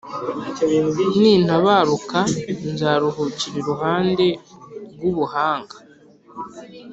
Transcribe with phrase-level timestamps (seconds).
[1.19, 2.19] Nintabaruka
[2.71, 4.25] nzaruhukira iruhande
[4.93, 5.75] rw’Ubuhanga,